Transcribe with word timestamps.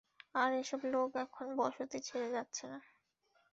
আর 0.35 0.49
এসব 0.53 0.81
লোক 0.93 1.09
এখন 1.15 1.45
বসতি 1.57 1.99
ছেড়ে 2.07 2.27
যাচ্ছে 2.35 2.63
না। 2.67 2.79